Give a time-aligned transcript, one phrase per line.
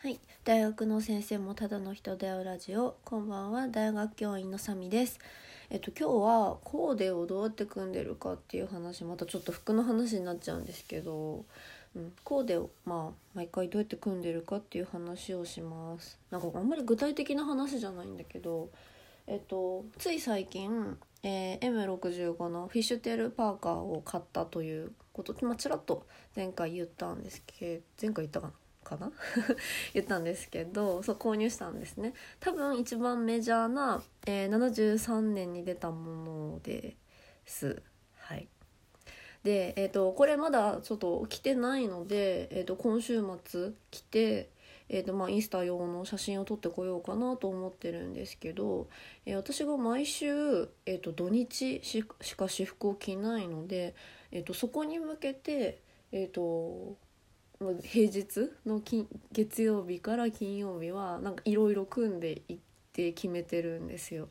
[0.00, 2.94] はい、大学の先生もただの人だよラジオ。
[3.04, 3.66] こんばんは。
[3.66, 5.18] 大学教員のサミです。
[5.70, 11.44] えっと今日はコーデをどうやって組んでるかっていう話またちょっと服の話になっちゃうんですけど、
[11.96, 16.16] うん、コーデをまあ毎回どうやって組んでるかっていう話をします。
[16.30, 18.68] なんかあんまり具体的な話じゃないんだけど
[19.26, 26.06] えっとつい最近、えー M65 のフィッシュテールパーカーを買ったということまあちらっと
[26.36, 28.67] 前回言ったんですけど前回言ったかな？
[28.88, 29.12] かな？
[29.94, 32.14] 言ったんですけどそう購入したんですね。
[32.40, 36.96] 多分一番メジャーな、えー73年に出たもので
[37.46, 37.82] す。
[38.16, 38.48] はい。
[39.44, 44.50] でえっ、とこれまだちょっと着てないので、えー、と今週末着て
[44.90, 48.88] えーとまあ、インスタ用の写真を撮ってこようかなと思ってるんですけど、
[49.26, 53.94] えー私が毎週、えー、と土日しか私服を着ないので、
[54.32, 56.96] えー、とそこに向けて、えー、と
[57.60, 62.58] まあ平日の金月曜日から金曜日はなんかいろいろ組んでいっ
[62.92, 64.28] て決めてるんですよ。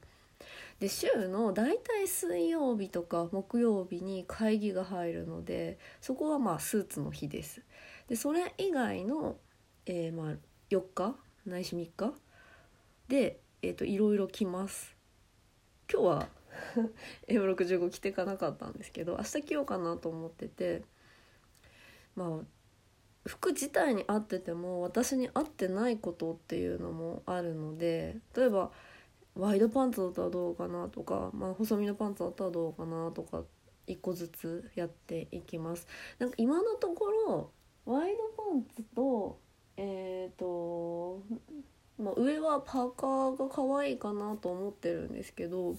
[0.80, 7.62] で週の大体水曜日とか木曜日に会議が入るのでそこはまあスーツの日です。
[8.08, 9.38] でそれ以外の、
[9.86, 10.36] えーまあ
[10.70, 12.14] 4日ないし3日
[13.08, 14.96] で、えー、といろいろ着ます。
[15.92, 16.28] 今日は
[17.30, 20.84] M65 着てかなかったんですけど明日着ようかなと思ってて
[22.16, 22.57] まあ
[23.28, 28.72] 服自体に合ってても私に合ってないことっていうのもあるので例えば
[29.36, 33.44] ワイドパンツだったらどうかなとか、まあ、細身のパンツだったらどうかなとか
[33.86, 35.88] 一個ずつやっていきます。
[36.20, 37.52] なんか今のところ
[37.86, 39.40] ワイドパンツと
[39.78, 41.22] えっ、と、
[42.00, 45.76] まあ、上はパーカーが可愛いかなと思ってるんですけど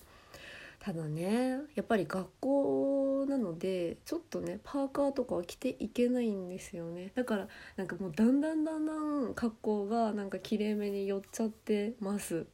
[0.89, 7.13] ただねやっぱり学校なのでちょっとねパーカーとかは着ていけないんですよね。
[7.15, 12.47] だからなんかもうだんだんだんだん格好がなんかきれいめに寄っちゃってます。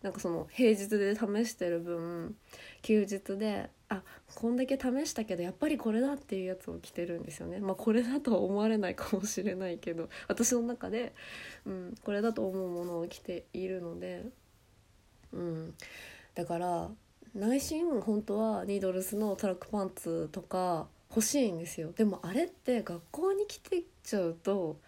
[0.00, 2.34] なんかその平日で試してる分
[2.80, 4.02] 休日であ
[4.36, 7.60] こんだけ試したけどやっぱりこれだっていうやつを着てるんですよね。
[7.60, 11.12] まあこれだとは思われないかもしれないけど私の中で、
[11.66, 14.24] うん、これだと思うものを着ているので、
[15.34, 15.74] うん、
[16.34, 16.90] だから
[17.34, 21.92] 内心本当はニードルスのトラックパンツとか欲しいんですよ。
[21.92, 24.78] でもあれって学校に着てっちゃうと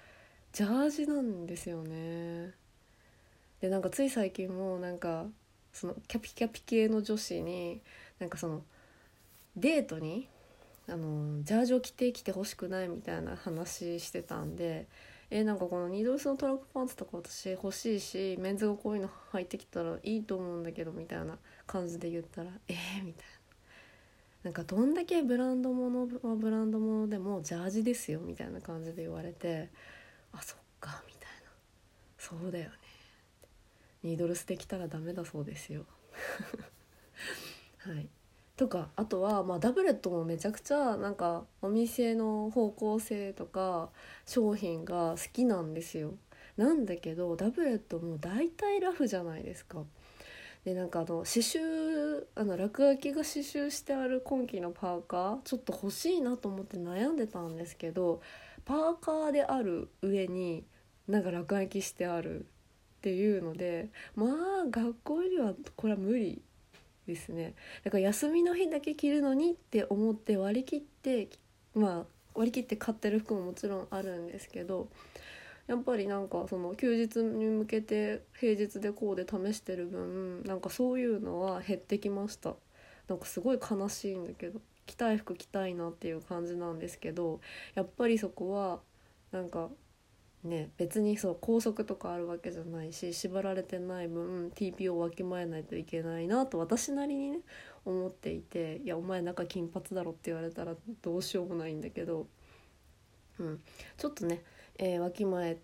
[0.52, 2.52] ジャージなんですよね。
[3.60, 5.26] でなんかつい最近もなんか
[5.72, 7.80] そのキャピキャピ系の女子に
[8.18, 8.62] なんかその
[9.56, 10.28] デートに
[10.86, 14.86] あのジャージを着てきてほしくないみたいな話してたんで
[15.30, 23.34] えなんかこのニードルスのトラックパンツとか私欲しいしメンズがこういうの履いてきたらいいと思うんだけどみたいな感じで言ったら「えー?」みたいな。
[24.44, 29.70] なんかどんだけブランド物はブランド物でもジャージですよみたいな感じで言われて
[30.32, 31.50] あそっかみたいな。
[32.18, 32.76] そうだよね。
[34.02, 35.86] ニードルスできたらダメだそうですよ。
[37.78, 38.08] はい。
[38.56, 43.90] とかあとは、まあ、ダブレットもめちゃくちゃなんかお店の方向性とか
[44.26, 46.14] 商品が好きなんですよ。
[46.56, 49.84] なんだけどダブレットも大体ラフじゃないですか。
[50.64, 58.22] でなんかあの刺繍あの落書きが刺繍してある今季のパーカーちょっと欲しいなと思って悩んでたんですけど
[58.64, 60.64] パーカーである上に
[61.06, 62.44] なんか落書きしてあるっ
[63.02, 64.30] ていうのでまあ
[64.70, 66.40] 学校よりはこれは無理
[67.06, 67.54] ですね。
[67.82, 71.28] だから休みの日だけ着るのにって思って割り切って
[71.74, 72.04] まあ
[72.34, 74.88] 割り切って買ってる服ももちろんあるんですけど
[75.66, 82.54] やっぱりなんかその休日に向けて平日でこうで試してる分なんかそういうのは減ってきました。
[83.08, 87.40] なんかすごい悲しいんだけど着たい服着たいなっていう感じなんですけど
[87.74, 88.80] やっぱりそこは
[89.30, 89.68] なんか
[90.42, 97.38] ね別にそう拘束とかあるわけじゃないし縛られてない分 TP をわきまえないといけないなと私なりにね
[97.84, 102.26] 思っていて「いやお前中金髪だろ」って言われたらどうしようもないんだけど、
[103.38, 103.60] うん、
[103.96, 104.42] ちょっとね、
[104.78, 105.58] えーわきまえ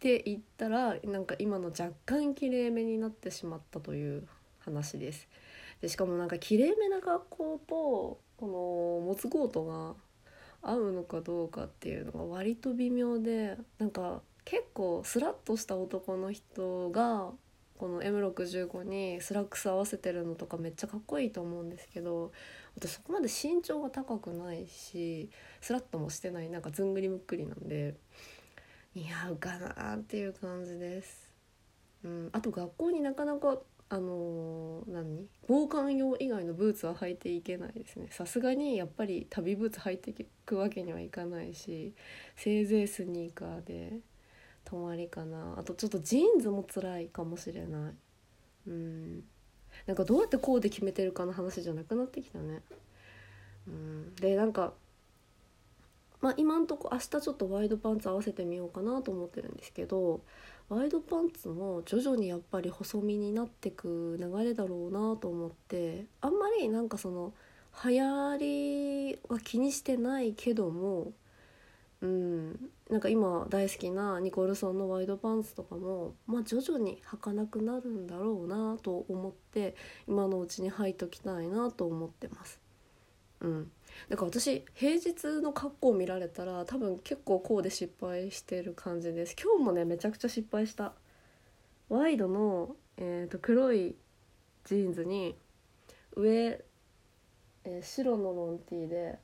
[0.00, 4.26] ていったらなんか今の若干きれいめになってしまったという
[4.60, 5.28] 話です。
[5.80, 8.46] でしかもなんかきれいめな学校とこ
[9.00, 9.94] のモツコートが
[10.62, 17.30] 合うのかどうかっていうのが割と微妙でなんか結構スラッとした男の人が
[17.78, 22.32] この M65 にスラックス合わせてるのとかめっちゃかっこいいと思うんですけど
[22.76, 25.28] 私そこまで身長が高くないし
[25.60, 27.94] スラッともしてないなんかずんぐりむっくりなんで
[28.94, 31.28] 似合うかなっていう感じです。
[32.04, 33.58] うん、あと学校になかなか
[33.90, 35.26] あのー何？
[35.46, 38.08] 防寒用以外のブーツは履いていけないですね。
[38.10, 41.94] さすがにやっぱり旅ブーツ履いていくわけにはいかないし
[42.36, 43.98] せいぜいスニーカーで
[44.64, 45.56] 泊まりかな。
[45.58, 47.94] あとちょっとジーンズも辛いかもしれない。
[48.68, 49.24] うん。
[49.86, 52.62] なんかどうやってこうで決めてるかの話じゃなくなってきたね。
[53.66, 54.14] うん。
[54.16, 54.72] でなんか
[56.24, 60.22] まあ今んとこ明日ちょっとワイドパンツ合わせてみようかなと思ってるんですけど
[60.70, 67.34] ワイドパンツも徐々にやっぱり細身になってく流れだろうなと思ってあんまりなんかその
[67.84, 71.12] 流行りは気にしてないけども
[72.00, 79.76] うんなんか今大好きなニコルソンのワイドパンツとかも、まあ、徐々に履かなくなるんだろうなと思って
[80.08, 82.64] 今のうちに履いときたいなと思ってます。
[83.40, 83.70] うん、
[84.08, 89.36] だか私平日の格好を見られたら多分結構こうで失敗してる感じです。
[89.42, 90.92] 今日もねめちゃくちゃ失敗した。
[91.88, 93.94] ワイドの、えーと、黒い
[94.64, 95.36] ジーンズに
[96.16, 96.62] 上、
[97.64, 99.18] えー、白のロンティーで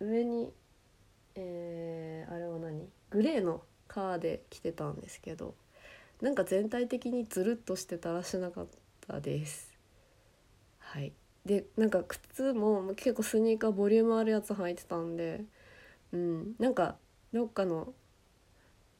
[0.00, 0.52] 上に
[1.40, 2.88] えー、あれは何？
[3.10, 5.54] グレーのカーで着てたんですけど
[6.20, 8.66] なんか全体的にズルっとしてたらしなかっ
[9.06, 9.72] たです。
[10.80, 11.12] はい。
[11.44, 15.44] でなんか靴も結構スニーカーボリュームあるやつ履いてたんで
[16.12, 16.96] うんなんか
[17.32, 17.92] どっかの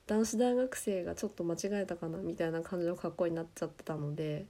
[0.06, 4.46] 男子大学生がちょっと間違えたかなみたいな感じの格好になっちゃってたので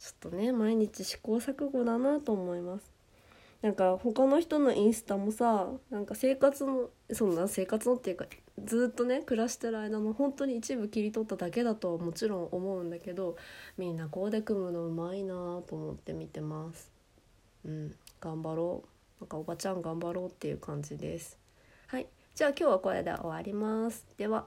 [0.00, 2.96] ちょっとね毎日試行錯誤だなと思います。
[3.62, 8.26] なんか他の人のインスタもさなんか生活のそんな生活のっていうか
[8.64, 13.36] ずっとね暮らしてる間の本当に一部切り取っただけだとはもちろん思うんだけど
[13.78, 15.34] みんなこうで組むのうまいな
[15.66, 16.95] と思って見てます。
[17.66, 19.20] うん頑張ろう。
[19.20, 21.38] なんかおばちゃん頑張ろうっていう感じです。
[21.88, 22.06] はい。
[22.34, 24.06] じゃあ今日はこれで終わります。
[24.16, 24.46] では。